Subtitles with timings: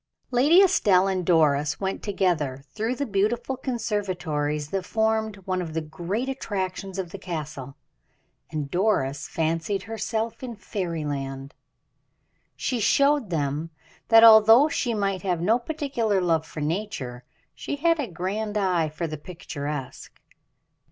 [0.31, 5.81] Lady Estelle and Doris went together through the beautiful conservatories that formed one of the
[5.81, 7.75] great attractions of the Castle,
[8.49, 11.53] and Doris fancied herself in fairyland.
[12.55, 13.69] She showed them,
[14.07, 17.23] that although she might have no particular love for nature,
[17.53, 20.19] she had a grand eye for the picturesque.